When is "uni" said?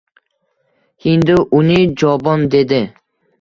1.59-1.77